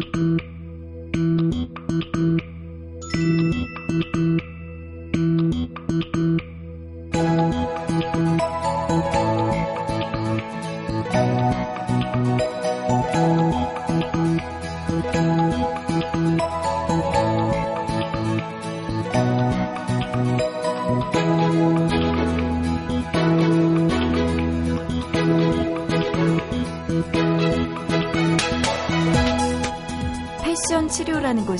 [0.00, 0.38] 치료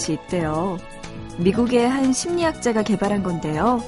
[0.03, 0.79] 것이 있대요.
[1.39, 3.83] 미국의 한 심리학자가 개발한 건데요.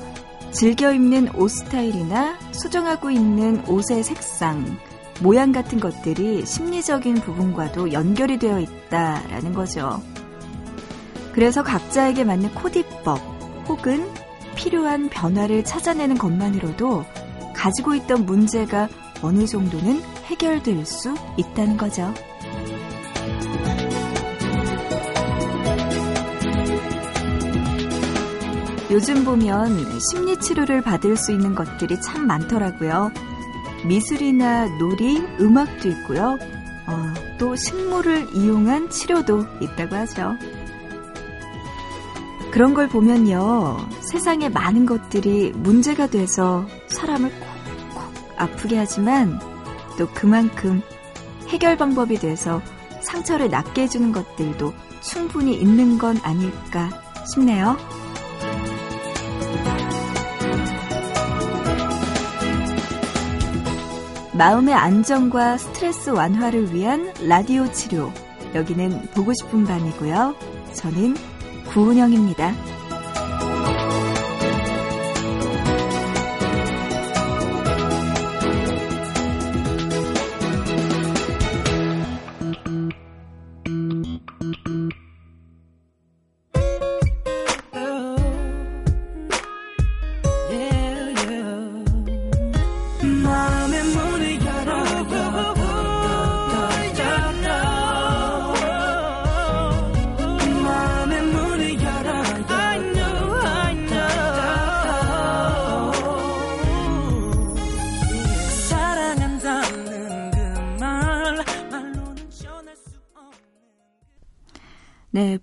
[0.52, 4.79] 즐겨 입는 옷 스타일이나 수정하고 있는 옷의 색상,
[5.21, 10.01] 모양 같은 것들이 심리적인 부분과도 연결이 되어 있다라는 거죠.
[11.33, 13.19] 그래서 각자에게 맞는 코디법
[13.66, 14.09] 혹은
[14.55, 17.05] 필요한 변화를 찾아내는 것만으로도
[17.55, 18.88] 가지고 있던 문제가
[19.21, 22.15] 어느 정도는 해결될 수 있다는 거죠.
[28.95, 33.10] 요즘 보면 심리 치료를 받을 수 있는 것들이 참 많더라고요.
[33.84, 36.38] 미술이나 놀이, 음악도 있고요.
[36.87, 40.37] 어, 또 식물을 이용한 치료도 있다고 하죠.
[42.52, 43.78] 그런 걸 보면요.
[43.98, 49.40] 세상에 많은 것들이 문제가 돼서 사람을 콕콕 아프게 하지만
[49.98, 50.82] 또 그만큼
[51.48, 52.62] 해결 방법이 돼서
[53.00, 56.90] 상처를 낫게 해주는 것들도 충분히 있는 건 아닐까
[57.32, 57.76] 싶네요.
[64.37, 68.10] 마음의 안정과 스트레스 완화를 위한 라디오 치료.
[68.53, 70.34] 여기는 보고 싶은 밤이고요.
[70.75, 71.15] 저는
[71.69, 72.53] 구은영입니다.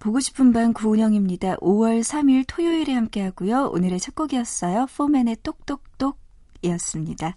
[0.01, 1.57] 보고 싶은 밤 구은영입니다.
[1.57, 3.69] 5월 3일 토요일에 함께하고요.
[3.71, 4.87] 오늘의 첫 곡이었어요.
[4.97, 7.35] 포맨의 똑똑똑이었습니다.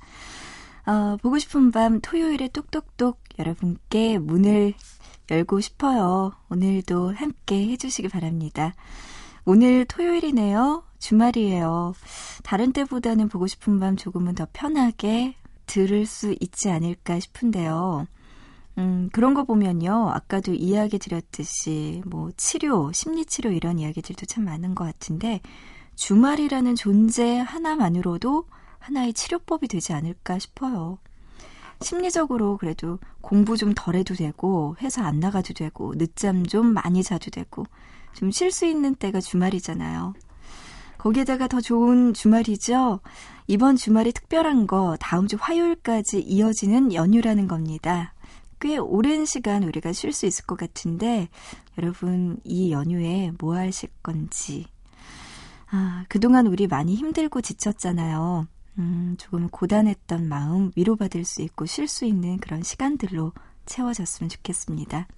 [0.86, 4.72] 어, 보고 싶은 밤 토요일에 똑똑똑 여러분께 문을
[5.30, 6.32] 열고 싶어요.
[6.48, 8.72] 오늘도 함께 해주시기 바랍니다.
[9.44, 10.84] 오늘 토요일이네요.
[10.98, 11.94] 주말이에요.
[12.44, 15.36] 다른 때보다는 보고 싶은 밤 조금은 더 편하게
[15.66, 18.06] 들을 수 있지 않을까 싶은데요.
[18.78, 20.10] 음, 그런 거 보면요.
[20.10, 25.40] 아까도 이야기 드렸듯이, 뭐, 치료, 심리치료 이런 이야기들도 참 많은 것 같은데,
[25.96, 28.46] 주말이라는 존재 하나만으로도
[28.80, 30.98] 하나의 치료법이 되지 않을까 싶어요.
[31.80, 37.30] 심리적으로 그래도 공부 좀 덜 해도 되고, 회사 안 나가도 되고, 늦잠 좀 많이 자도
[37.30, 37.64] 되고,
[38.14, 40.14] 좀 쉴 수 있는 때가 주말이잖아요.
[40.98, 43.00] 거기에다가 더 좋은 주말이죠.
[43.46, 48.14] 이번 주말이 특별한 거 다음 주 화요일까지 이어지는 연휴라는 겁니다.
[48.60, 51.28] 꽤 오랜 시간 우리가 쉴 수 있을 것 같은데
[51.78, 54.66] 여러분 이 연휴에 뭐 하실 건지
[55.70, 58.46] 아, 그동안 우리 많이 힘들고 지쳤잖아요.
[58.78, 63.32] 음, 조금 고단했던 마음 위로받을 수 있고 쉴 수 있는 그런 시간들로
[63.66, 65.08] 채워졌으면 좋겠습니다.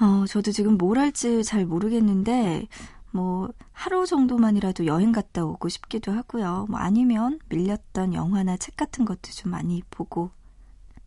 [0.00, 2.68] 어, 저도 지금 뭘 할지 잘 모르겠는데,
[3.12, 6.66] 뭐, 하루 정도만이라도 여행 갔다 오고 싶기도 하고요.
[6.68, 10.30] 뭐, 아니면 밀렸던 영화나 책 같은 것도 좀 많이 보고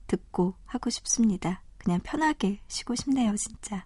[0.08, 1.62] 듣고 하고 싶습니다.
[1.78, 3.86] 그냥 편하게 쉬고 싶네요, 진짜.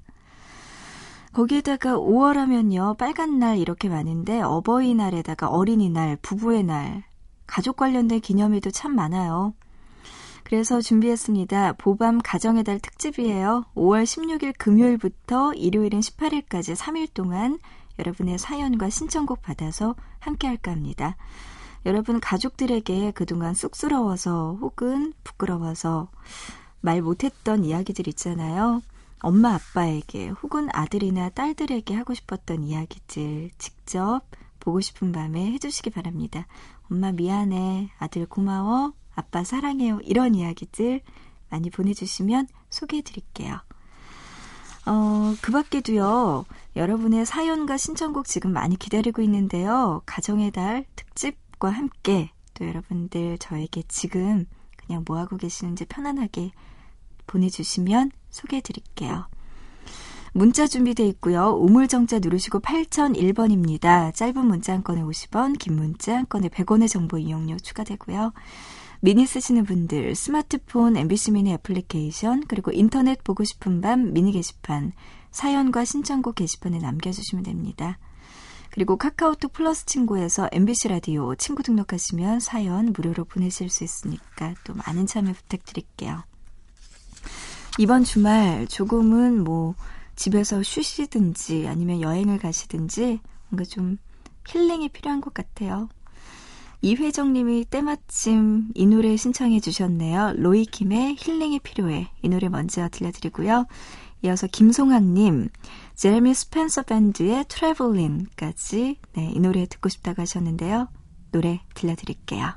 [1.33, 7.03] 거기에다가 5월 하면요, 빨간 날 이렇게 많은데, 어버이날에다가 어린이날, 부부의 날,
[7.47, 9.53] 가족 관련된 기념일도 참 많아요.
[10.43, 11.73] 그래서 준비했습니다.
[11.73, 13.65] 보밤 가정의 달 특집이에요.
[13.75, 17.59] 5월 16일 금요일부터 일요일인 18일까지 3일 동안
[17.99, 21.15] 여러분의 사연과 신청곡 받아서 함께 할까 합니다.
[21.85, 26.09] 여러분 가족들에게 그동안 쑥스러워서 혹은 부끄러워서
[26.79, 28.81] 말 못했던 이야기들 있잖아요.
[29.19, 34.21] 엄마 아빠에게 혹은 아들이나 딸들에게 하고 싶었던 이야기들 직접
[34.59, 36.47] 보고 싶은 밤에 해주시기 바랍니다.
[36.89, 39.99] 엄마 미안해, 아들 고마워, 아빠 사랑해요.
[40.03, 41.01] 이런 이야기들
[41.49, 43.59] 많이 보내주시면 소개해드릴게요.
[44.87, 46.45] 어, 그 밖에도요,
[46.75, 50.01] 여러분의 사연과 신청곡 지금 많이 기다리고 있는데요.
[50.05, 56.49] 가정의 달 특집 과 함께 또 여러분들 저에게 지금 그냥 뭐 하고 계시는지 편안하게
[57.27, 59.27] 보내주시면 소개해 드릴게요.
[60.33, 61.49] 문자 준비돼 있고요.
[61.51, 64.11] 우물정자 누르시고 8001번입니다.
[64.15, 68.33] 짧은 문자 한 건에 50원, 긴 문자 한 건에 100원의 정보 이용료 추가되고요.
[69.01, 74.93] 미니 쓰시는 분들 스마트폰 MBC 미니 애플리케이션 그리고 인터넷 보고 싶은 밤 미니 게시판
[75.29, 77.99] 사연과 신청곡 게시판에 남겨주시면 됩니다.
[78.71, 85.05] 그리고 카카오톡 플러스 친구에서 MBC 라디오 친구 등록하시면 사연 무료로 보내실 수 있으니까 또 많은
[85.05, 86.23] 참여 부탁드릴게요.
[87.77, 89.75] 이번 주말 조금은 뭐
[90.15, 93.19] 집에서 쉬시든지 아니면 여행을 가시든지
[93.49, 93.97] 뭔가 좀
[94.47, 95.89] 힐링이 필요한 것 같아요.
[96.81, 100.33] 이회정님이 때마침 이 노래 신청해 주셨네요.
[100.37, 102.09] 로이킴의 힐링이 필요해.
[102.23, 103.67] 이 노래 먼저 들려드리고요.
[104.23, 105.49] 이어서 김송학님,
[105.95, 110.89] 제레미 스펜서 밴드의 트래블린까지 네, 이 노래 듣고 싶다고 하셨는데요.
[111.31, 112.53] 노래 들려드릴게요.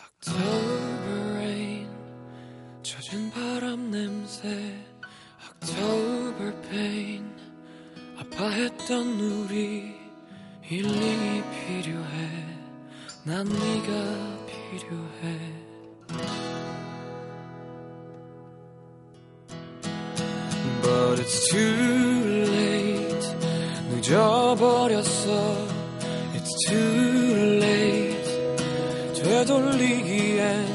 [0.00, 1.88] October rain,
[2.82, 4.84] 젖은 바람 냄새
[5.46, 7.30] October pain,
[8.18, 9.94] 아파했던 우리
[10.62, 12.58] 힐링이 필요해
[13.24, 15.68] 난 네가 필요해
[20.82, 23.26] But it's too late.
[23.90, 25.28] 늦어버렸어.
[26.34, 28.18] It's too late.
[29.22, 30.66] 되돌리기엔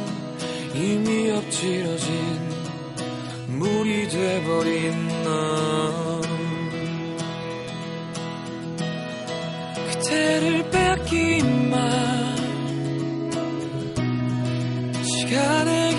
[0.75, 2.53] 이미 엎질러진
[3.47, 6.21] 물이 돼버린 너
[9.91, 11.79] 그대를 빼앗긴 말.
[15.03, 15.92] 시간의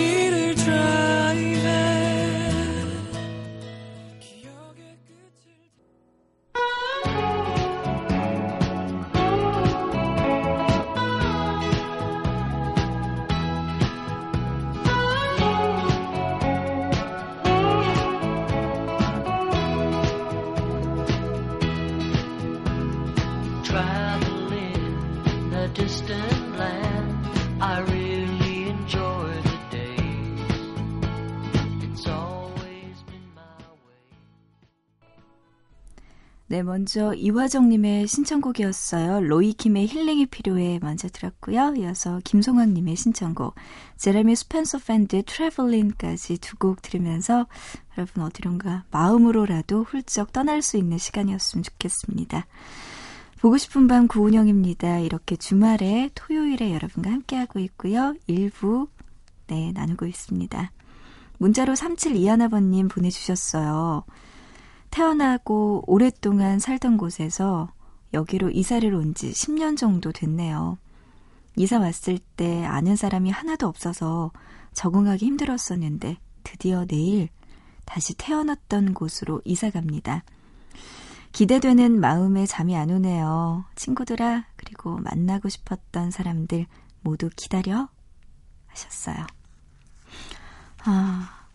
[36.64, 39.20] 먼저 이화정님의 신청곡이었어요.
[39.20, 41.75] 로이킴의 힐링이 필요해 먼저 들었고요.
[41.76, 43.55] 이어서 김송학님의 신청곡
[43.96, 47.46] 제레미 스펜서 밴드의 트래블린까지 두 곡 들으면서
[47.99, 52.46] 여러분 어디론가 마음으로라도 훌쩍 떠날 수 있는 시간이었으면 좋겠습니다.
[53.40, 55.00] 보고 싶은 밤 구은영입니다.
[55.00, 58.14] 이렇게 주말에 토요일에 여러분과 함께하고 있고요.
[58.26, 58.88] 일부
[59.49, 60.72] 네 나누고 있습니다.
[61.38, 64.05] 문자로 3721번님 보내주셨어요.
[64.94, 67.69] 태어나고 오랫동안 살던 곳에서
[68.12, 70.79] 여기로 이사를 온 지 10년 정도 됐네요.
[71.56, 74.31] 이사 왔을 때 아는 사람이 하나도 없어서
[74.73, 77.29] 적응하기 힘들었었는데 드디어 내일
[77.85, 80.23] 다시 태어났던 곳으로 이사 갑니다.
[81.32, 83.64] 기대되는 마음에 잠이 안 오네요.
[83.75, 86.67] 친구들아, 그리고 만나고 싶었던 사람들
[87.00, 87.88] 모두 기다려
[88.69, 89.26] 하셨어요.
[90.85, 91.47] 아,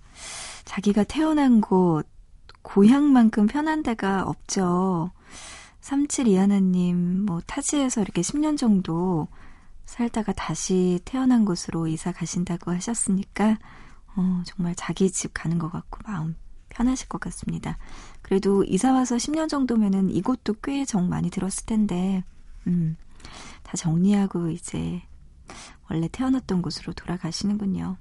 [0.65, 2.05] 자기가 태어난 곳,
[2.61, 5.11] 고향만큼 편한 데가 없죠.
[5.81, 9.27] 3721님, 뭐, 타지에서 이렇게 10년 정도
[9.85, 13.57] 살다가 다시 태어난 곳으로 이사 가신다고 하셨으니까,
[14.15, 16.35] 어, 정말 자기 집 가는 것 같고, 마음
[16.69, 17.77] 편하실 것 같습니다.
[18.21, 22.23] 그래도 이사 와서 10년 정도면은 이곳도 꽤 정 많이 들었을 텐데,
[22.67, 22.97] 음,
[23.63, 25.01] 다 정리하고 이제
[25.89, 27.97] 원래 태어났던 곳으로 돌아가시는군요.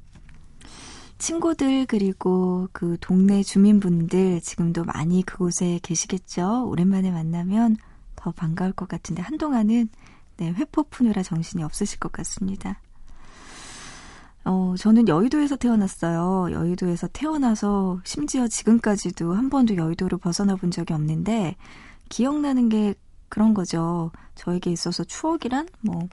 [1.19, 6.69] 친구들 그리고 그 동네 주민분들 지금도 많이 그곳에 계시겠죠.
[6.69, 7.77] 오랜만에 만나면
[8.15, 9.89] 더 반가울 것 같은데 한동안은
[10.39, 12.81] 네, 회포 푸느라 정신이 없으실 것 같습니다.
[14.45, 16.53] 어, 저는 여의도에서 태어났어요.
[16.53, 21.57] 여의도에서 태어나서 심지어 지금까지도 한 번도 여의도를 벗어나 본 적이 없는데
[22.09, 22.95] 기억나는 게
[23.29, 24.11] 그런 거죠.
[24.37, 26.09] 저에게 있어서 추억이란 뭐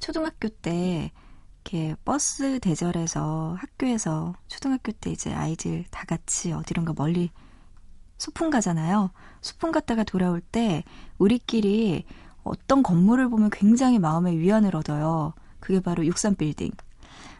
[0.00, 1.12] 초등학교 때
[1.68, 7.30] 이렇게 버스 대절에서 학교에서 초등학교 때 이제 아이들 다 같이 어디론가 멀리
[8.16, 9.10] 소풍 가잖아요.
[9.42, 10.82] 소풍 갔다가 돌아올 때
[11.18, 12.06] 우리끼리
[12.42, 15.34] 어떤 건물을 보면 굉장히 마음의 위안을 얻어요.
[15.60, 16.72] 그게 바로 63빌딩.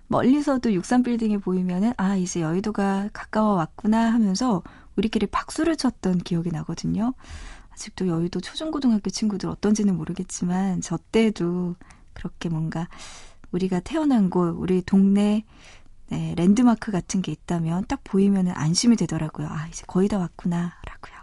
[0.09, 4.63] 멀리서도 63빌딩이 보이면은 아 이제 여의도가 가까워 왔구나 하면서
[4.97, 7.15] 우리끼리 박수를 쳤던 기억이 나거든요.
[7.71, 11.77] 아직도 여의도 초중고등학교 친구들 어떤지는 모르겠지만 저 때도
[12.13, 12.89] 그렇게 뭔가
[13.53, 15.45] 우리가 태어난 곳, 우리 동네
[16.11, 19.47] 네, 랜드마크 같은 게 있다면 딱 보이면 안심이 되더라고요.
[19.49, 21.19] 아, 이제 거의 다 왔구나, 라고요.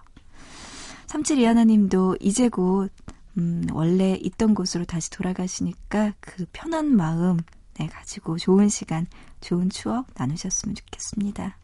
[1.08, 2.92] 3721님도 이제 곧,
[3.38, 7.38] 음, 원래 있던 곳으로 다시 돌아가시니까 그 편한 마음,
[7.78, 9.08] 네, 가지고 좋은 시간,
[9.42, 11.58] 좋은 추억 나누셨으면 좋겠습니다.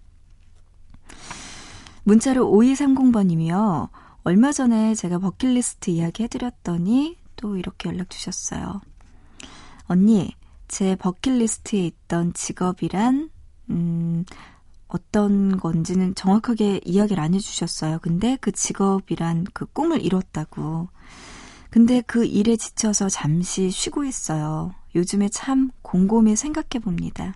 [2.03, 3.89] 문자로 5230번님이요.
[4.23, 8.81] 얼마 전에 제가 버킷리스트 이야기 해드렸더니 또 이렇게 연락 주셨어요.
[9.85, 10.35] 언니,
[10.71, 13.29] 제 버킷리스트에 있던 직업이란,
[13.71, 14.25] 음,
[14.87, 17.99] 어떤 건지는 정확하게 이야기를 안 해주셨어요.
[18.01, 20.87] 근데 그 직업이란 그 꿈을 이뤘다고.
[21.69, 24.73] 근데 그 일에 지쳐서 잠시 쉬고 있어요.
[24.95, 27.35] 요즘에 참 곰곰이 생각해 봅니다.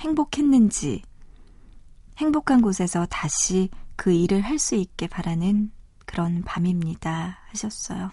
[0.00, 1.02] 행복했는지,
[2.18, 5.72] 행복한 곳에서 다시 그 일을 할 수 있게 바라는
[6.06, 7.38] 그런 밤입니다.
[7.48, 8.10] 하셨어요.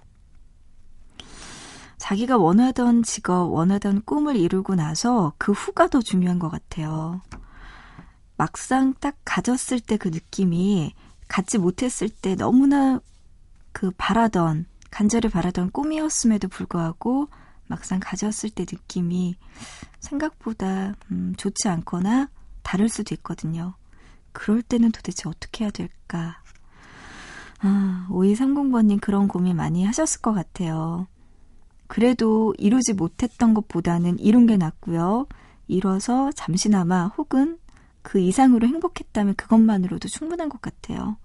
[1.97, 7.21] 자기가 원하던 직업, 원하던 꿈을 이루고 나서 그 후가 더 중요한 것 같아요.
[8.37, 10.93] 막상 딱 가졌을 때 그 느낌이
[11.27, 12.99] 갖지 못했을 때 너무나
[13.71, 17.29] 그 바라던, 간절히 바라던 꿈이었음에도 불구하고
[17.67, 19.35] 막상 가졌을 때 느낌이
[19.99, 22.29] 생각보다 음, 좋지 않거나
[22.63, 23.75] 다를 수도 있거든요.
[24.31, 26.41] 그럴 때는 도대체 어떻게 해야 될까?
[27.59, 31.07] 아, 5230번님 그런 고민 많이 하셨을 것 같아요.
[31.87, 35.27] 그래도 이루지 못했던 것보다는 이룬 게 낫고요.
[35.67, 37.57] 이뤄서 잠시나마 혹은
[38.01, 41.17] 그 이상으로 행복했다면 그것만으로도 충분한 것 같아요.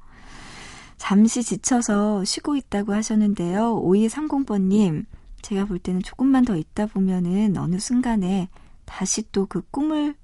[0.96, 3.82] 잠시 지쳐서 쉬고 있다고 하셨는데요.
[3.82, 5.04] 5230번님,
[5.42, 8.48] 제가 볼 때는 조금만 더 있다 보면은 어느 순간에
[8.84, 10.14] 다시 또 그 꿈을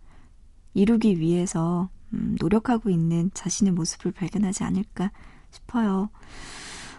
[0.75, 5.11] 이루기 위해서 음, 노력하고 있는 자신의 모습을 발견하지 않을까
[5.51, 6.11] 싶어요.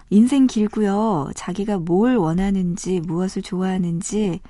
[0.09, 1.31] 인생 길고요.
[1.35, 4.41] 자기가 뭘 원하는지, 무엇을 좋아하는지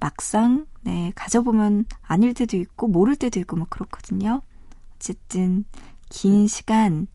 [0.00, 4.42] 막상 네, 가져보면 아닐 때도 있고 모를 때도 있고 뭐 그렇거든요.
[4.96, 5.64] 어쨌든
[6.08, 7.08] 긴 시간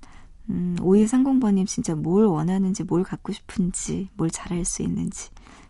[0.50, 5.29] 음, 5130번님 진짜 뭘 원하는지, 뭘 갖고 싶은지, 뭘 잘할 수 있는지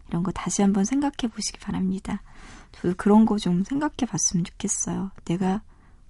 [0.10, 2.22] 이런 거 다시 한번 생각해 보시기 바랍니다.
[2.72, 5.12] 저도 그런 거 좀 생각해 봤으면 좋겠어요.
[5.26, 5.62] 내가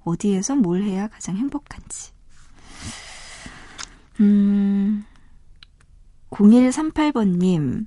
[0.05, 2.11] 어디에서 뭘 해야 가장 행복한지.
[4.19, 5.05] 음,
[6.33, 7.85] 0138번님,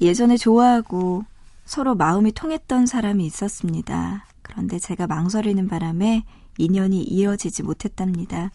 [0.00, 1.24] 예전에 좋아하고
[1.64, 4.26] 서로 마음이 통했던 사람이 있었습니다.
[4.42, 6.24] 그런데 제가 망설이는 바람에
[6.58, 8.50] 인연이 이어지지 못했답니다.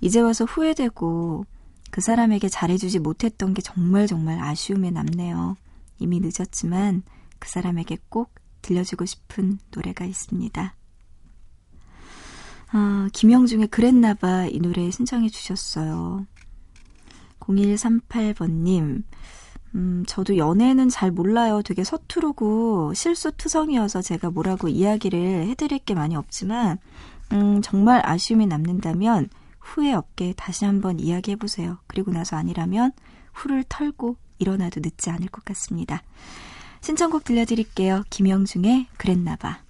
[0.00, 1.44] 이제 와서 후회되고
[1.90, 5.56] 그 사람에게 잘해주지 못했던 게 정말 정말 아쉬움에 남네요.
[5.98, 7.02] 이미 늦었지만
[7.38, 10.74] 그 사람에게 꼭 들려주고 싶은 노래가 있습니다.
[12.74, 16.26] 아, 김영중의 그랬나봐 이 노래 신청해 주셨어요.
[17.46, 19.02] 0138번님,
[19.74, 21.62] 음, 저도 연애는 잘 몰라요.
[21.62, 26.78] 되게 서투르고 실수투성이어서 제가 뭐라고 이야기를 해드릴 게 많이 없지만,
[27.32, 31.78] 음, 정말 아쉬움이 남는다면 후회 없게 다시 한번 이야기해보세요.
[31.86, 32.92] 그리고 나서 아니라면
[33.32, 36.02] 후를 털고 일어나도 늦지 않을 것 같습니다.
[36.80, 38.02] 신청곡 들려드릴게요.
[38.10, 39.60] 김영중의 그랬나봐.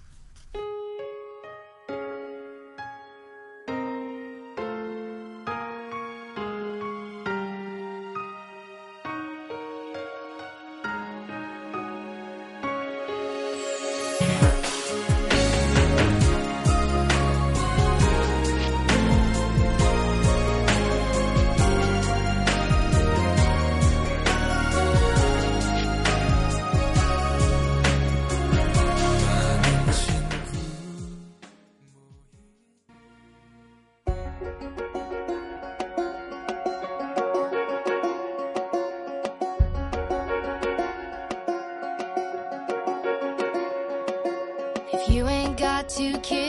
[46.10, 46.41] to kill.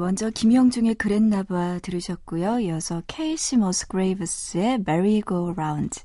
[0.00, 2.60] 먼저 김영중의 그랬나봐 들으셨고요.
[2.60, 6.00] 이어서 케이시 머스그레이브스의 Merry Go Round.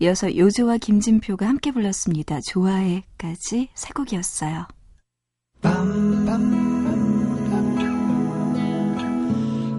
[0.00, 2.40] 이어서 요조와 김진표가 함께 불렀습니다.
[2.48, 4.66] 좋아해까지 세 곡이었어요.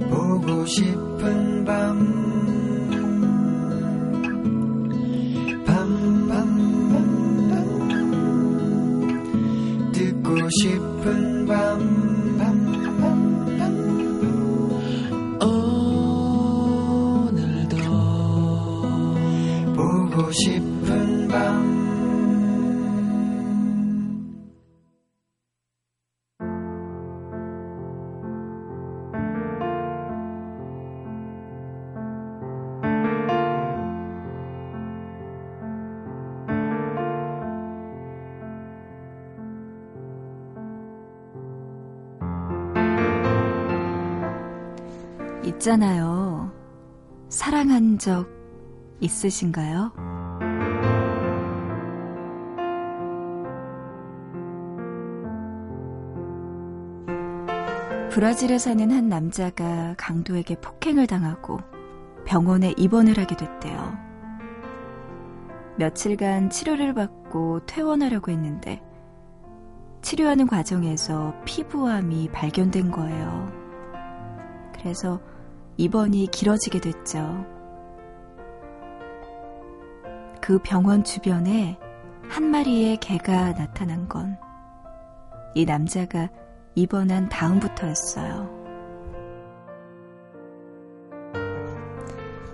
[0.09, 2.23] 보고 싶은 밤
[5.65, 6.63] 밤밤밤
[10.23, 12.12] 보고 싶은 밤, 밤,
[20.13, 21.73] 보고 싶은 밤
[45.43, 46.51] 있잖아요.
[47.29, 48.42] 사랑한 적
[48.99, 49.91] 있으신가요?
[58.13, 61.59] 브라질에 사는 한 남자가 강도에게 폭행을 당하고
[62.25, 63.97] 병원에 입원을 하게 됐대요.
[65.77, 68.83] 며칠간 치료를 받고 퇴원하려고 했는데
[70.03, 73.51] 치료하는 과정에서 피부암이 발견된 거예요.
[74.75, 75.19] 그래서
[75.77, 77.52] 입원이 길어지게 됐죠.
[80.43, 81.79] 그 병원 주변에
[82.27, 84.43] 한 마리의 개가 나타난 건
[85.55, 86.29] 이 남자가
[86.73, 88.63] 입원한 다음부터였어요.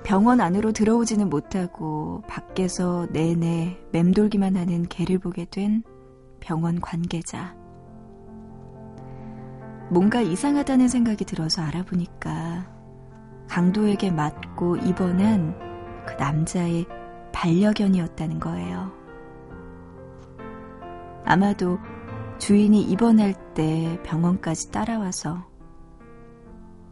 [0.03, 5.84] 병원 안으로 들어오지는 못하고 밖에서 내내 맴돌기만 하는 개를 보게 된
[6.39, 7.55] 병원 관계자.
[9.89, 12.67] 뭔가 이상하다는 생각이 들어서 알아보니까
[13.48, 15.58] 강도에게 맞고 입원한
[16.05, 16.86] 그 남자의
[17.31, 18.91] 반려견이었다는 거예요.
[21.25, 21.77] 아마도
[22.39, 25.43] 주인이 입원할 때 병원까지 따라와서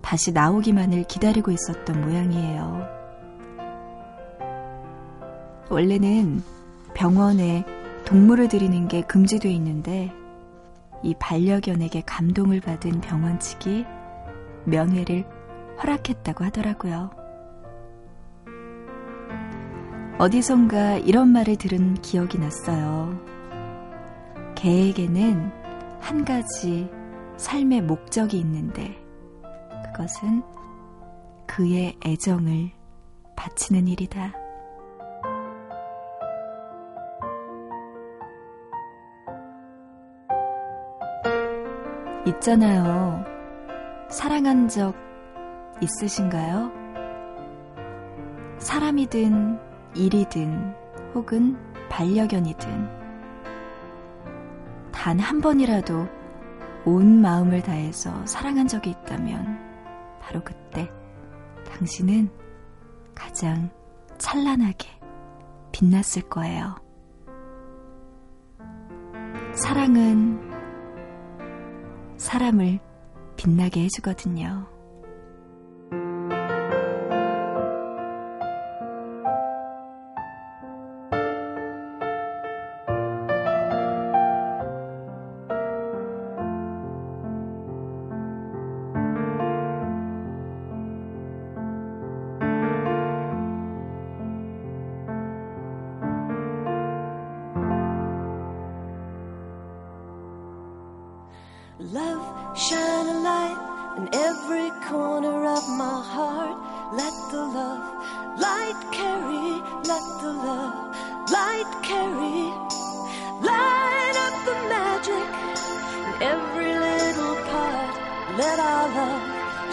[0.01, 2.87] 다시 나오기만을 기다리고 있었던 모양이에요.
[5.69, 6.43] 원래는
[6.93, 7.65] 병원에
[8.05, 10.13] 동물을 들이는 게 금지돼 있는데
[11.03, 13.85] 이 반려견에게 감동을 받은 병원 측이
[14.65, 15.25] 면회를
[15.81, 17.26] 허락했다고 하더라고요.
[20.19, 23.15] 어디선가 이런 말을 들은 기억이 났어요.
[24.55, 25.51] 개에게는
[25.99, 26.89] 한 가지
[27.37, 28.99] 삶의 목적이 있는데
[29.85, 30.41] 그것은
[31.45, 32.71] 그의 애정을
[33.35, 34.33] 바치는 일이다.
[42.25, 43.23] 있잖아요.
[44.09, 44.95] 사랑한 적
[45.79, 46.71] 있으신가요?
[48.57, 49.66] 사람이든
[49.97, 50.73] 일이든
[51.15, 51.57] 혹은
[51.89, 52.97] 반려견이든
[54.91, 56.07] 단 한 번이라도
[56.85, 59.57] 온 마음을 다해서 사랑한 적이 있다면
[60.21, 60.89] 바로 그때
[61.65, 62.29] 당신은
[63.15, 63.69] 가장
[64.17, 64.89] 찬란하게
[65.71, 66.75] 빛났을 거예요.
[69.53, 70.41] 사랑은
[72.17, 72.79] 사람을
[73.35, 74.76] 빛나게 해주거든요.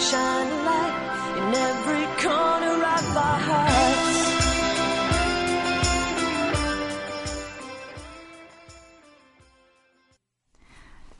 [0.04, 0.96] Shine a light
[1.38, 4.14] in every corner of our hearts.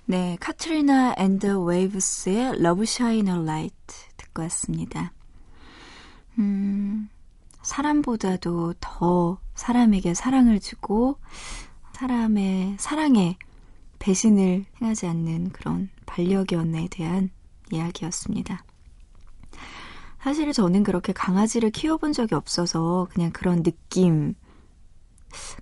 [0.04, 3.74] 네, 카트리나 앤드 웨이브스의 Love Shine a Light
[4.18, 5.14] 듣고 왔습니다.
[6.38, 7.08] 음,
[7.62, 11.18] 사람보다도 더 사람에게 사랑을 주고
[11.94, 13.38] 사람의 사랑에
[13.98, 17.30] 배신을 행하지 않는 그런 반려견에 대한
[17.72, 18.62] 이야기였습니다.
[20.24, 24.34] 사실 저는 그렇게 강아지를 키워본 적이 없어서 그냥 그런 느낌,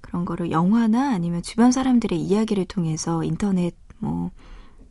[0.01, 4.31] 그런 거를 영화나 아니면 주변 사람들의 이야기를 통해서 인터넷 뭐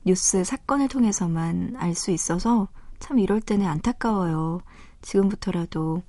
[0.03, 2.67] 뉴스 사건을 통해서만 알 수 있어서
[2.99, 4.59] 참 이럴 때는 안타까워요.
[5.03, 6.03] 지금부터라도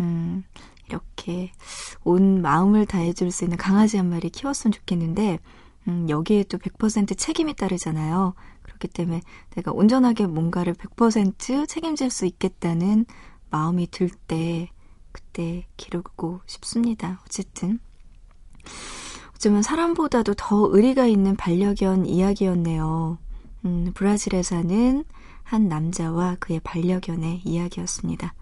[0.00, 0.42] 음,
[0.88, 1.52] 이렇게
[2.02, 5.38] 온 마음을 다해줄 수 있는 강아지 한 마리 키웠으면 좋겠는데
[5.86, 8.34] 음, 여기에 또 100% 책임이 따르잖아요.
[8.78, 9.22] 그렇기 때문에
[9.54, 13.06] 내가 온전하게 뭔가를 100% 책임질 수 있겠다는
[13.50, 14.70] 마음이 들 때
[15.12, 17.20] 그때 기르고 싶습니다.
[17.24, 17.78] 어쨌든
[19.34, 23.18] 어쩌면 사람보다도 더 의리가 있는 반려견 이야기였네요.
[23.64, 25.04] 음, 브라질에 사는
[25.42, 28.34] 한 남자와 그의 반려견의 이야기였습니다.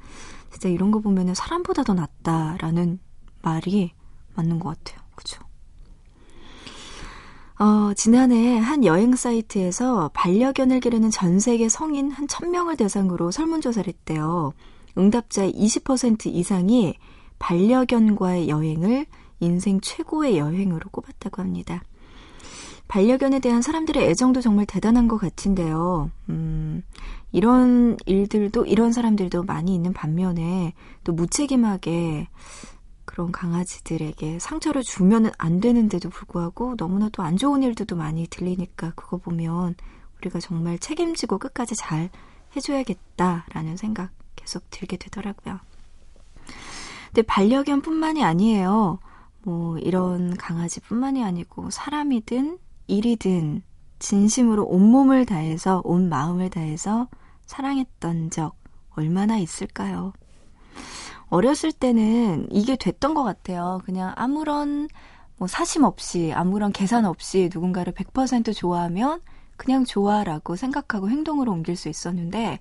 [0.50, 2.98] 진짜 이런 거 보면 사람보다 더 낫다라는
[3.42, 3.92] 말이
[4.34, 5.04] 맞는 것 같아요.
[5.14, 5.42] 그죠?
[7.58, 14.52] 어, 지난해 한 여행 사이트에서 반려견을 기르는 전 세계 성인 한 1000명을 대상으로 설문조사를 했대요.
[14.98, 16.94] 응답자의 20% 이상이
[17.38, 19.06] 반려견과의 여행을
[19.40, 21.82] 인생 최고의 여행으로 꼽았다고 합니다.
[22.88, 26.10] 반려견에 대한 사람들의 애정도 정말 대단한 것 같은데요.
[26.28, 26.82] 음,
[27.32, 32.28] 이런 일들도, 이런 사람들도 많이 있는 반면에 또 무책임하게
[33.14, 39.76] 그런 강아지들에게 상처를 주면 안 되는데도 불구하고 너무나도 안 좋은 일들도 많이 들리니까 그거 보면
[40.18, 42.10] 우리가 정말 책임지고 끝까지 잘
[42.56, 45.60] 해줘야겠다라는 생각 계속 들게 되더라고요.
[47.06, 48.98] 근데 반려견뿐만이 아니에요.
[49.44, 53.62] 뭐 이런 강아지뿐만이 아니고 사람이든 일이든
[54.00, 57.06] 진심으로 온몸을 다해서 온 마음을 다해서
[57.46, 58.56] 사랑했던 적
[58.96, 60.14] 얼마나 있을까요?
[61.34, 63.80] 어렸을 때는 이게 됐던 것 같아요.
[63.84, 64.88] 그냥 아무런
[65.36, 69.20] 뭐 사심 없이 아무런 계산 없이 누군가를 100% 좋아하면
[69.56, 72.60] 그냥 좋아라고 생각하고 행동으로 옮길 수 있었는데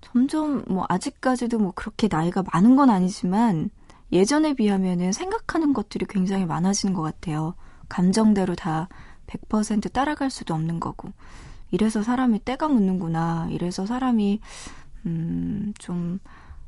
[0.00, 3.70] 점점 뭐 아직까지도 뭐 그렇게 나이가 많은 건 아니지만
[4.12, 7.54] 예전에 비하면은 생각하는 것들이 굉장히 많아지는 것 같아요.
[7.88, 8.88] 감정대로 다
[9.26, 11.10] 100% 따라갈 수도 없는 거고.
[11.72, 13.48] 이래서 사람이 때가 묻는구나.
[13.50, 14.38] 이래서 사람이,
[15.06, 16.20] 음, 좀,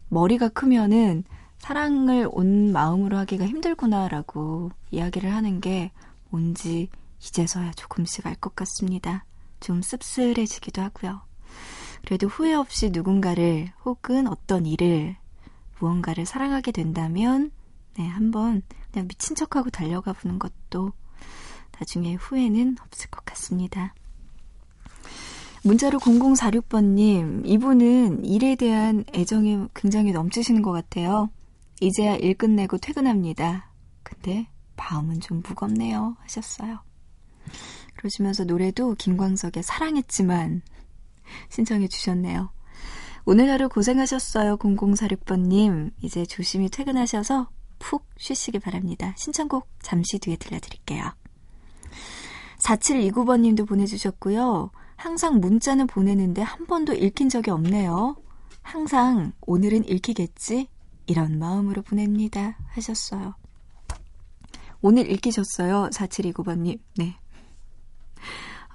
[0.09, 1.25] 머리가 크면은
[1.59, 5.90] 사랑을 온 마음으로 하기가 힘들구나라고 이야기를 하는 게
[6.31, 6.88] 뭔지
[7.21, 9.25] 이제서야 조금씩 알 것 같습니다.
[9.61, 11.21] 좀 씁쓸해지기도 하고요.
[12.05, 15.16] 그래도 후회 없이 누군가를 혹은 어떤 일을
[15.81, 17.51] 무언가를 사랑하게 된다면
[17.97, 20.92] 네, 한번 그냥 미친 척하고 달려가 보는 것도
[21.79, 23.94] 나중에 후회는 없을 것 같습니다.
[25.64, 31.31] 문자로 0046번님, 이분은 일에 대한 애정이 굉장히 넘치시는 것 같아요.
[31.81, 33.71] 이제야 일 끝내고 퇴근합니다.
[34.03, 36.16] 근데 마음은 좀 무겁네요.
[36.21, 36.81] 하셨어요.
[37.97, 40.62] 그러시면서 노래도 김광석의 사랑했지만
[41.51, 42.51] 신청해 주셨네요.
[43.25, 44.57] 오늘 하루 고생하셨어요.
[44.57, 45.90] 0046번님.
[46.03, 49.14] 이제 조심히 퇴근하셔서 푹 쉬시기 바랍니다.
[49.18, 51.12] 신청곡 잠시 뒤에 들려드릴게요.
[52.59, 54.71] 4729번님도 보내주셨고요.
[54.99, 58.17] 항상 문자는 보내는데 한 번도 읽힌 적이 없네요.
[58.63, 60.69] 항상 오늘은 읽히겠지?
[61.07, 62.59] 이런 마음으로 보냅니다.
[62.73, 63.35] 하셨어요.
[64.83, 65.89] 오늘 읽히셨어요.
[65.93, 66.81] 4729번님.
[66.97, 67.17] 네.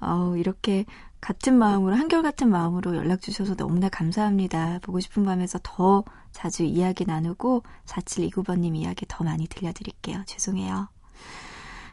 [0.00, 0.86] 어, 이렇게
[1.20, 4.78] 같은 마음으로, 한결같은 마음으로 연락 주셔서 너무나 감사합니다.
[4.80, 10.24] 보고 싶은 밤에서 더 자주 이야기 나누고 4729번님 이야기 더 많이 들려드릴게요.
[10.26, 10.88] 죄송해요.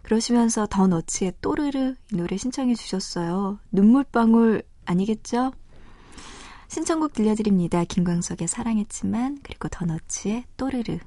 [0.04, 3.60] 그러시면서 더 너츠의 또르르 이 노래 신청해 주셨어요.
[3.72, 5.52] 눈물방울 아니겠죠?
[6.68, 7.84] 신청곡 들려드립니다.
[7.84, 11.00] 김광석의 사랑했지만 그리고 더 너츠의 또르르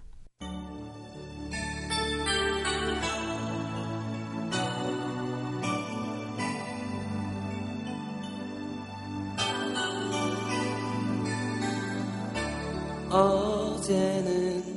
[13.11, 14.74] 어제는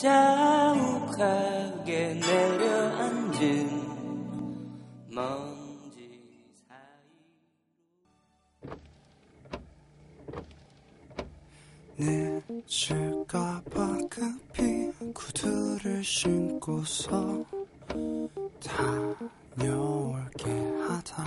[0.00, 3.88] 자욱하게 내려앉은
[5.10, 6.22] 먼지
[6.68, 6.78] 사이.
[12.68, 17.44] 늦을까봐 급히 구두를 신고서
[19.56, 20.52] 다녀올게
[20.86, 21.24] 하다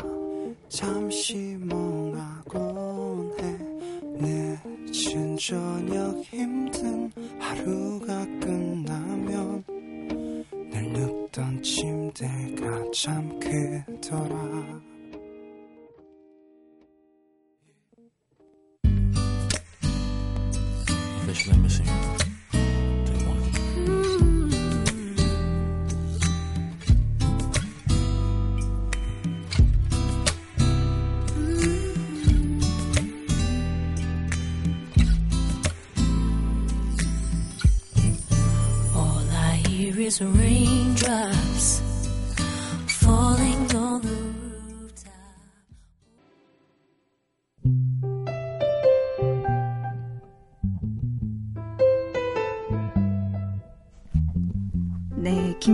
[0.69, 4.70] 잠시 멍하곤 해
[5.03, 9.63] 늦은 저녁 힘든 하루가 끝나면
[10.69, 14.90] 늘 눕던 침대가 참 크더라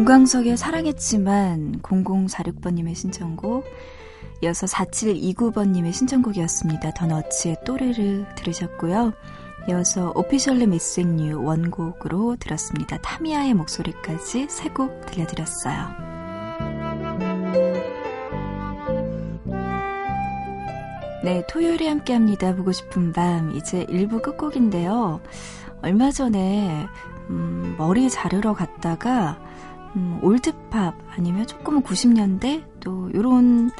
[0.08, 3.65] 네, 김광석의 사랑했지만 0046번님의 신청곡
[4.41, 6.91] 이어서 4729번님의 신청곡이었습니다.
[6.93, 9.12] 더 너츠의 또르르 들으셨고요.
[9.67, 12.98] 이어서 Officially Missing You 원곡으로 들었습니다.
[13.02, 15.89] 타미아의 목소리까지 세 곡 들려드렸어요.
[21.26, 22.56] 네, 토요일에 함께 합니다.
[22.56, 25.20] 보고 싶은 밤 이제 1부 끝곡인데요.
[25.82, 26.88] 얼마 전에
[27.30, 29.38] 음, 머리 자르러 갔다가
[29.98, 33.72] 음, 올드팝 아니면 조금은 90년대 또 요런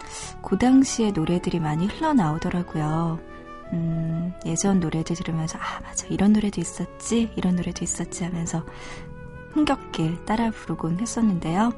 [0.41, 3.19] 그 당시의 노래들이 많이 흘러나오더라고요.
[3.73, 8.63] 음, 예전 노래들 들으면서 아 맞아 이런 노래도 있었지 이런 노래도 있었지 하면서
[9.51, 11.73] 흥겹게 따라 부르곤 했었는데요.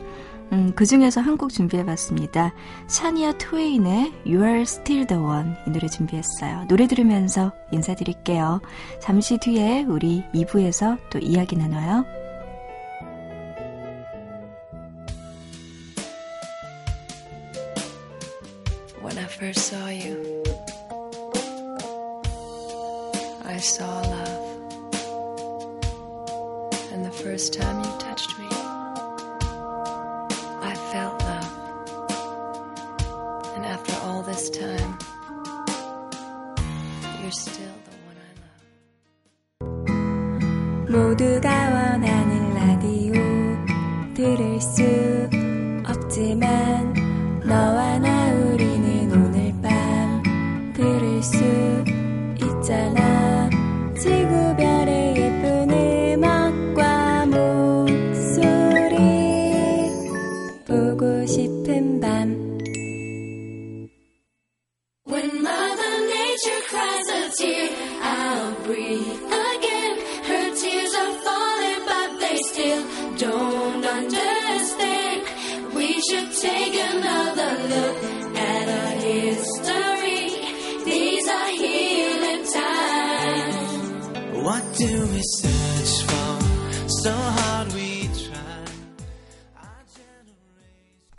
[0.52, 2.54] 음, 그 중에서 한 곡 준비해봤습니다.
[2.88, 6.66] 샤니아 트웨인의 You Are Still the One 이 노래 준비했어요.
[6.68, 8.62] 노래 들으면서 인사드릴게요.
[9.02, 12.06] 잠시 뒤에 우리 2부에서 또 이야기 나눠요.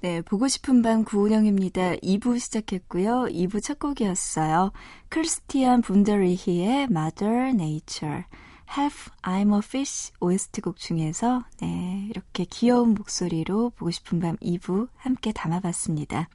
[0.01, 1.97] 네, 보고 싶은 밤 구은영입니다.
[1.97, 3.27] 2부 시작했고요.
[3.31, 4.73] 2부 첫 곡이었어요.
[5.11, 8.25] 크리스티안 분더리히의 Mother Nature.
[8.75, 14.89] Half I'm a Fish OST 곡 중에서 네, 이렇게 귀여운 목소리로 보고 싶은 밤 2부
[14.97, 16.31] 함께 담아봤습니다.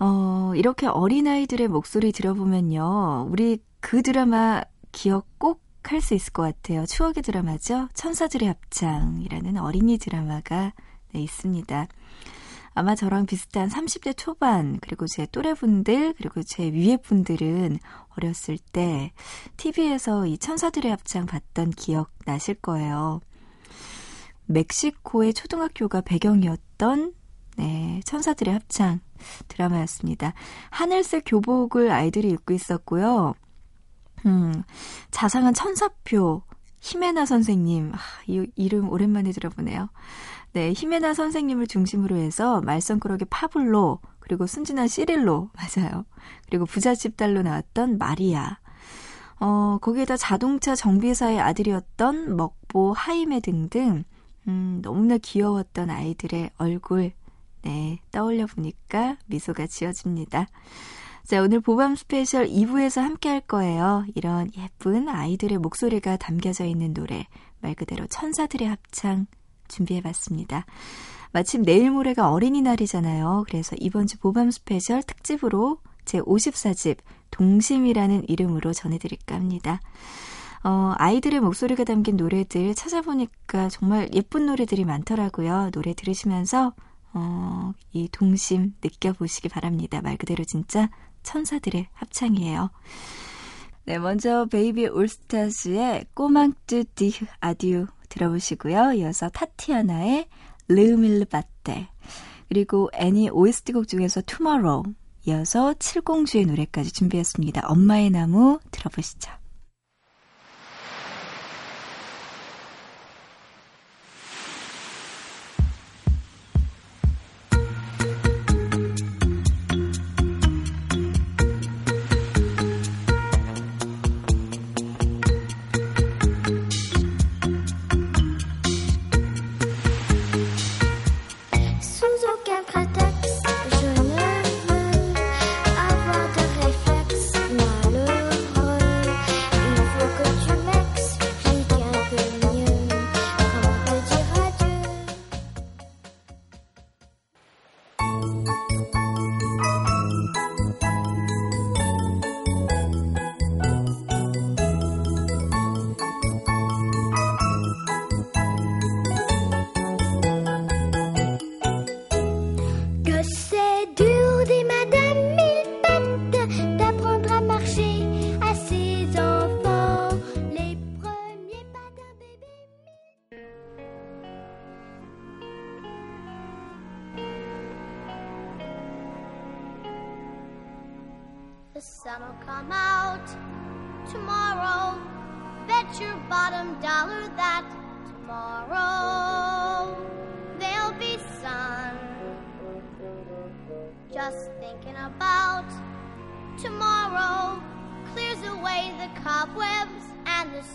[0.00, 3.28] 어, 이렇게 어린아이들의 목소리 들어보면요.
[3.30, 4.62] 우리 그 드라마
[4.94, 6.86] 기억 꼭 할 수 있을 것 같아요.
[6.86, 7.88] 추억의 드라마죠.
[7.94, 10.72] 천사들의 합창이라는 어린이 드라마가
[11.12, 11.86] 네, 있습니다.
[12.76, 17.78] 아마 저랑 비슷한 30대 초반, 그리고 제 또래분들, 그리고 제 위에 분들은
[18.16, 19.12] 어렸을 때
[19.56, 23.20] TV에서 이 천사들의 합창 봤던 기억 나실 거예요.
[24.46, 27.14] 멕시코의 초등학교가 배경이었던
[27.56, 29.00] 네, 천사들의 합창
[29.46, 30.34] 드라마였습니다.
[30.70, 33.34] 하늘색 교복을 아이들이 입고 있었고요.
[34.26, 34.62] 음,
[35.10, 36.42] 자상한 천사표
[36.80, 39.88] 히메나 선생님, 아, 이 이름 오랜만에 들어보네요.
[40.52, 46.04] 네, 히메나 선생님을 중심으로 해서 말썽꾸러기 파블로, 그리고 순진한 시릴로, 맞아요.
[46.46, 48.58] 그리고 부잣집 딸로 나왔던 마리아.
[49.40, 54.04] 어, 거기에다 자동차 정비사의 아들이었던 먹보 하이메 등등,
[54.46, 57.12] 음, 너무나 귀여웠던 아이들의 얼굴,
[57.62, 60.46] 네, 떠올려 보니까 미소가 지어집니다.
[61.26, 64.04] 자, 오늘 보밤 스페셜 2부에서 함께 할 거예요.
[64.14, 67.26] 이런 예쁜 아이들의 목소리가 담겨져 있는 노래,
[67.60, 69.26] 말 그대로 천사들의 합창
[69.66, 70.66] 준비해 봤습니다.
[71.32, 73.44] 마침 내일 모레가 어린이날이잖아요.
[73.48, 76.98] 그래서 이번 주 보밤 스페셜 특집으로 제 54집
[77.30, 79.80] 동심이라는 이름으로 전해드릴까 합니다.
[80.62, 85.70] 어, 아이들의 목소리가 담긴 노래들 찾아보니까 정말 예쁜 노래들이 많더라고요.
[85.72, 86.74] 노래 들으시면서
[87.14, 90.02] 어, 이 동심 느껴보시기 바랍니다.
[90.02, 90.90] 말 그대로 진짜
[91.24, 92.70] 천사들의 합창이에요.
[93.86, 98.92] 네, 먼저 베이비 올스타즈의 Comment te dire adieu 들어보시고요.
[98.92, 100.28] 이어서 타티아나의
[100.68, 101.88] Le mille-pattes
[102.48, 104.84] 그리고 애니 OST 곡 중에서 Tomorrow
[105.26, 107.66] 이어서 칠공주의 노래까지 준비했습니다.
[107.66, 109.43] 엄마의 나무 들어보시죠.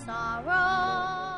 [0.05, 1.28] Sorrow.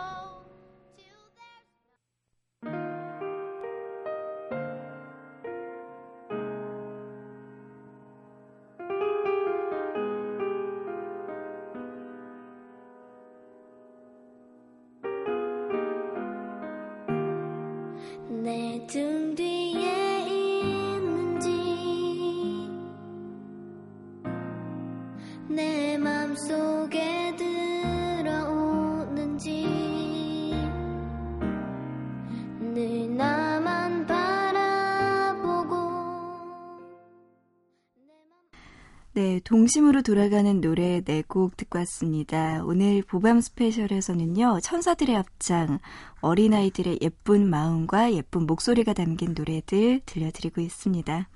[39.51, 42.63] 동심으로 돌아가는 노래 네 곡 듣고 왔습니다.
[42.63, 45.79] 오늘 보밤 스페셜에서는요, 천사들의 합창,
[46.21, 51.27] 어린아이들의 예쁜 마음과 예쁜 목소리가 담긴 노래들 들려드리고 있습니다.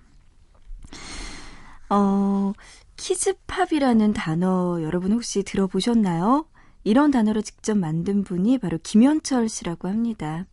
[1.90, 2.54] 어,
[2.96, 6.46] kids pop이라는 단어 여러분 혹시 들어보셨나요?
[6.86, 10.46] 이런 단어를 직접 만든 분이 바로 김현철 씨라고 합니다.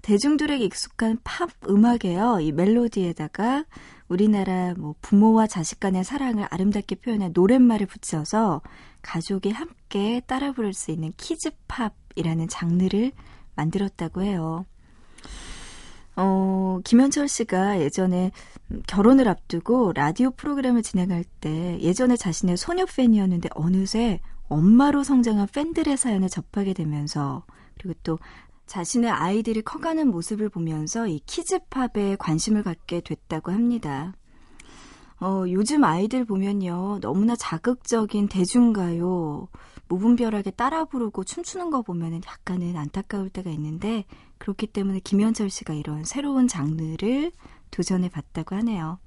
[0.00, 2.40] 대중들에게 익숙한 팝 음악에요.
[2.40, 3.66] 이 멜로디에다가
[4.14, 8.62] 우리나라 뭐 부모와 자식 간의 사랑을 아름답게 표현한 노랫말을 붙여서
[9.02, 13.10] 가족이 함께 따라 부를 수 있는 kids pop이라는 장르를
[13.56, 14.66] 만들었다고 해요.
[16.14, 18.30] 어, 김현철 씨가 예전에
[18.86, 26.28] 결혼을 앞두고 라디오 프로그램을 진행할 때 예전에 자신의 소녀 팬이었는데 어느새 엄마로 성장한 팬들의 사연을
[26.28, 27.42] 접하게 되면서
[27.76, 28.18] 그리고 또
[28.66, 34.14] 자신의 아이들이 커가는 모습을 보면서 이 kids pop에 관심을 갖게 됐다고 합니다.
[35.20, 36.98] 어, 요즘 아이들 보면요.
[37.00, 39.48] 너무나 자극적인 대중가요,
[39.88, 44.04] 무분별하게 따라 부르고 춤추는 거 보면은 약간은 안타까울 때가 있는데,
[44.38, 47.32] 그렇기 때문에 김현철 씨가 이런 새로운 장르를
[47.70, 48.98] 도전해 봤다고 하네요.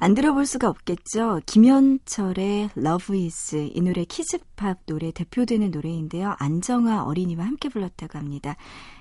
[0.00, 1.40] 안 들어볼 수가 없겠죠.
[1.44, 6.36] 김현철의 Love Is 이 노래 키즈팝 노래 대표되는 노래인데요.
[6.38, 8.56] 안정화 어린이와 함께 불렀다고 합니다.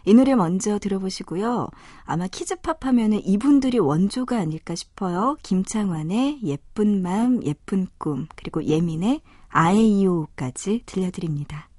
[0.06, 1.70] 이 노래 먼저 들어보시고요.
[2.06, 5.38] 아마 키즈팝 하면은 이분들이 원조가 아닐까 싶어요.
[5.44, 11.70] 김창완의 예쁜 마음 예쁜 꿈 그리고 예민의 아에이오까지 들려드립니다.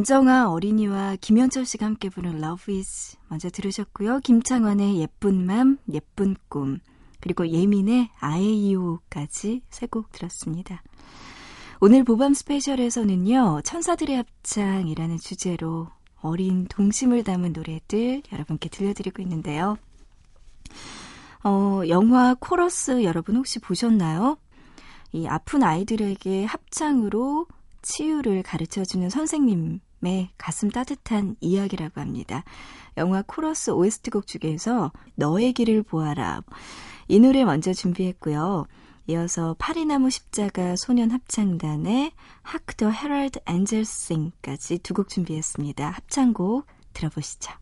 [0.00, 4.20] 안정아 어린이와 김현철 씨가 함께 부른 Love Is 먼저 들으셨고요.
[4.20, 6.78] 김창완의 예쁜 맘, 예쁜 꿈,
[7.20, 10.82] 그리고 예민의 아에이오까지 세 곡 들었습니다.
[11.82, 15.88] 오늘 보밤 스페셜에서는요, 천사들의 합창이라는 주제로
[16.22, 19.76] 어린 동심을 담은 노래들 여러분께 들려드리고 있는데요.
[21.44, 24.38] 어, 영화 코러스 여러분 혹시 보셨나요?
[25.12, 27.46] 이 아픈 아이들에게 합창으로
[27.82, 32.42] 치유를 가르쳐주는 선생님 의 가슴 따뜻한 이야기라고 합니다.
[32.96, 36.42] 영화 코러스 OST 곡 중에서 너의 길을 보아라.
[37.08, 38.66] 이 노래 먼저 준비했고요.
[39.08, 45.90] 이어서 파리나무 십자가 소년 합창단의 하크 더 헤럴드 엔젤 싱까지 두 곡 준비했습니다.
[45.90, 47.52] 합창곡 들어보시죠.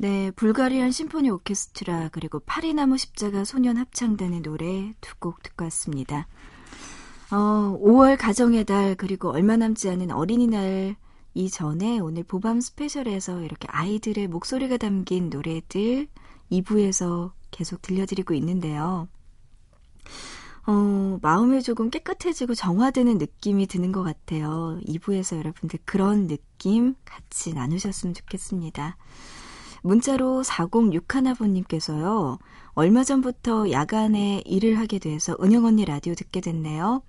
[0.00, 6.28] 네, 불가리안 심포니 오케스트라 그리고 파리나무 십자가 소년 합창단의 노래 두 곡 듣고 왔습니다.
[7.32, 10.94] 어, 5월 가정의 달 그리고 얼마 남지 않은 어린이날
[11.34, 16.06] 이전에 오늘 보밤 스페셜에서 이렇게 아이들의 목소리가 담긴 노래들
[16.52, 19.08] 2부에서 계속 들려드리고 있는데요.
[20.66, 24.78] 어, 마음이 조금 깨끗해지고 정화되는 느낌이 드는 것 같아요.
[24.86, 28.96] 2부에서 여러분들 그런 느낌 같이 나누셨으면 좋겠습니다.
[29.82, 32.38] 문자로 4061번님께서요.
[32.72, 37.02] 얼마 전부터 야간에 일을 하게 돼서 은영 언니 라디오 듣게 됐네요.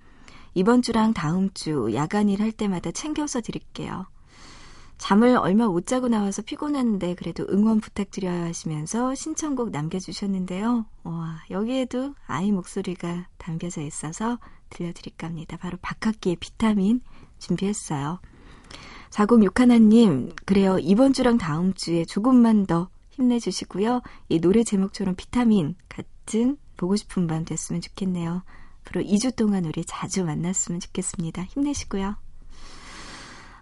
[0.54, 4.06] 이번 주랑 다음 주 야간 일할 때마다 챙겨서 드릴게요.
[4.98, 10.84] 잠을 얼마 못 자고 나와서 피곤한데 그래도 응원 부탁드려요 하시면서 신청곡 남겨주셨는데요.
[11.04, 15.56] 와, 여기에도 아이 목소리가 담겨져 있어서 들려드릴까 합니다.
[15.56, 17.00] 바로 박학기의 비타민
[17.38, 18.20] 준비했어요.
[19.10, 20.78] 4061님, 그래요.
[20.78, 24.02] 이번 주랑 다음 주에 조금만 더 힘내주시고요.
[24.28, 28.42] 이 노래 제목처럼 비타민 같은 보고 싶은 밤 됐으면 좋겠네요.
[28.80, 31.42] 앞으로 2주 동안 우리 자주 만났으면 좋겠습니다.
[31.42, 32.16] 힘내시고요.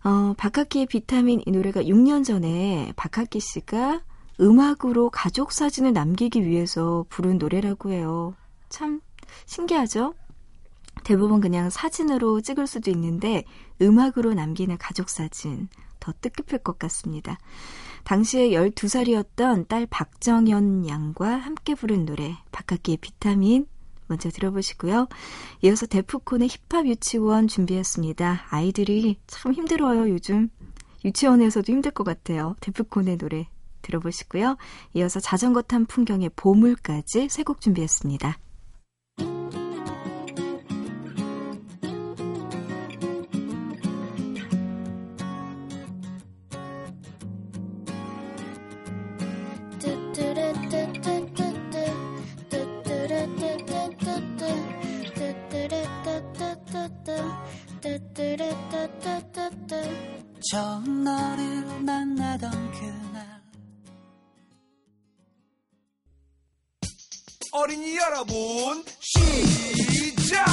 [0.04, 4.02] 어, 박학기의 비타민 이 노래가 6년 전에 박학기 씨가
[4.40, 8.34] 음악으로 가족 사진을 남기기 위해서 부른 노래라고 해요.
[8.68, 9.00] 참
[9.46, 10.14] 신기하죠?
[11.08, 13.44] 대부분 그냥 사진으로 찍을 수도 있는데
[13.80, 17.38] 음악으로 남기는 가족 사진 더 뜻깊을 것 같습니다.
[18.04, 23.66] 당시에 12살이었던 딸 박정현 양과 함께 부른 노래 박학기의 비타민
[24.06, 25.08] 먼저 들어보시고요.
[25.62, 28.48] 이어서 데프콘의 힙합 유치원 준비했습니다.
[28.50, 30.50] 아이들이 참 힘들어요, 요즘.
[31.06, 32.54] 유치원에서도 힘들 것 같아요.
[32.60, 33.48] 데프콘의 노래
[33.80, 34.58] 들어보시고요.
[34.92, 38.38] 이어서 자전거 탄 풍경의 보물까지 세 곡 준비했습니다.
[60.50, 63.42] 처음 너를 만나던 그날.
[67.52, 70.46] 어린이 여러분 시작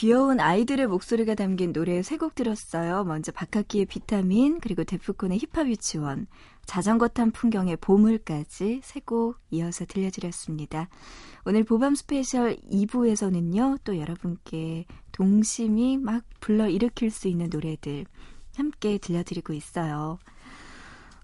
[0.00, 3.04] 귀여운 아이들의 목소리가 담긴 노래 세 곡 들었어요.
[3.04, 6.26] 먼저 박학기의 비타민, 그리고 데프콘의 힙합 유치원,
[6.64, 10.88] 자전거 탄 풍경의 보물까지 세 곡 이어서 들려드렸습니다.
[11.44, 18.06] 오늘 보밤 스페셜 2부에서는요, 또 여러분께 동심이 막 불러 일으킬 수 있는 노래들
[18.56, 20.18] 함께 들려드리고 있어요.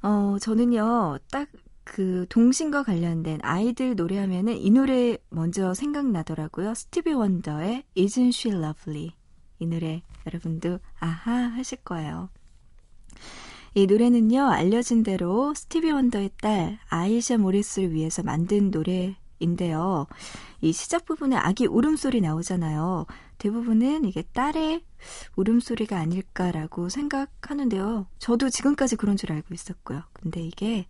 [0.02, 1.48] 어, 저는요, 딱
[1.86, 6.74] 그 동심과 관련된 아이들 노래하면은 이 노래 먼저 생각나더라고요.
[6.74, 9.12] 스티비 원더의 Isn't She Lovely.
[9.60, 12.28] 이 노래 여러분도 아하 하실 거예요.
[13.74, 20.08] 이 노래는요, 알려진 대로 스티비 원더의 딸 아이샤 모리스를 위해서 만든 노래인데요.
[20.62, 23.06] 이 시작 부분에 아기 울음소리 나오잖아요.
[23.38, 24.82] 대부분은 이게 딸의
[25.36, 28.06] 울음소리가 아닐까라고 생각하는데요.
[28.18, 30.02] 저도 지금까지 그런 줄 알고 있었고요.
[30.14, 30.86] 근데 이게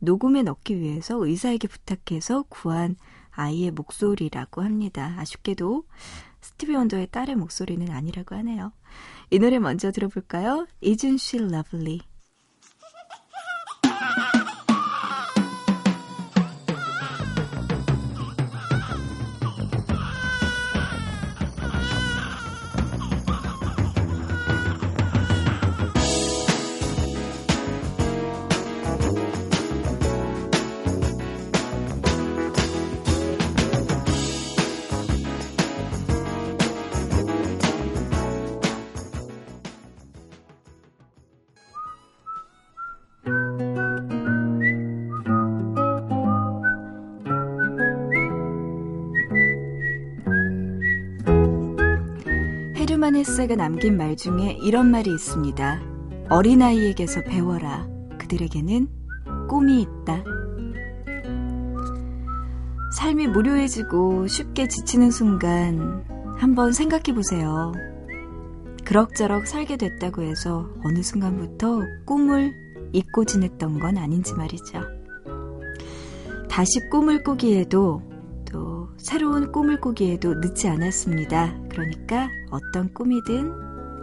[0.00, 2.96] 녹음에 넣기 위해서 의사에게 부탁해서 구한
[3.30, 5.14] 아이의 목소리라고 합니다.
[5.18, 5.84] 아쉽게도
[6.40, 8.72] 스티비 원더의 딸의 목소리는 아니라고 하네요.
[9.30, 10.66] 이 노래 먼저 들어볼까요?
[10.82, 12.00] Isn't she lovely?
[53.20, 55.80] 헤르메스가 남긴 말 중에 이런 말이 있습니다.
[56.30, 57.86] 어린아이에게서 배워라.
[58.18, 58.88] 그들에게는
[59.48, 60.24] 꿈이 있다.
[62.96, 66.04] 삶이 무료해지고 쉽게 지치는 순간
[66.38, 67.72] 한번 생각해 보세요.
[68.84, 72.54] 그럭저럭 살게 됐다고 해서 어느 순간부터 꿈을
[72.92, 74.80] 잊고 지냈던 건 아닌지 말이죠.
[76.48, 78.02] 다시 꿈을 꾸기에도
[78.52, 81.54] 또 새로운 꿈을 꾸기에도 늦지 않았습니다.
[81.70, 83.52] 그러니까 어떤 꿈이든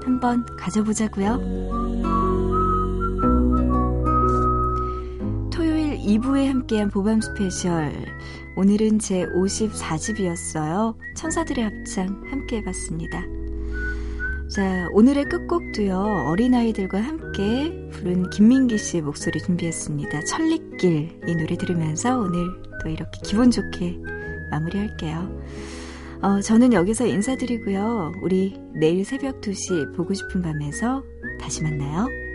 [0.03, 1.37] 한번 가져보자고요.
[5.51, 7.91] 토요일 2부에 함께한 보밤 스페셜.
[8.55, 10.95] 오늘은 제 54집이었어요.
[11.15, 13.23] 천사들의 합창 함께 해봤습니다.
[14.49, 20.23] 자, 오늘의 끝곡도요, 어린아이들과 함께 부른 김민기 씨의 목소리 준비했습니다.
[20.23, 22.47] 천리길 이 노래 들으면서 오늘
[22.81, 24.16] 또 이렇게 기분 좋게
[24.49, 25.41] 마무리할게요.
[26.21, 28.13] 어, 저는 여기서 인사드리고요.
[28.21, 31.03] 우리 내일 새벽 2시 보고 싶은 밤에서
[31.39, 32.26] 다시 만나요.